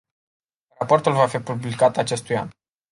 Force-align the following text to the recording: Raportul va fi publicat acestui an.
Raportul 0.81 1.19
va 1.21 1.29
fi 1.35 1.43
publicat 1.51 2.05
acestui 2.07 2.43
an. 2.45 2.55